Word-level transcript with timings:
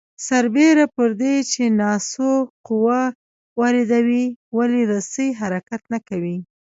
سربېره 0.27 0.85
پر 0.95 1.09
دې 1.21 1.35
چې 1.51 1.63
تاسو 1.81 2.29
قوه 2.67 3.01
واردوئ 3.59 4.25
ولې 4.57 4.81
رسۍ 4.91 5.27
حرکت 5.39 5.81
نه 5.93 5.99
کوي؟ 6.07 6.37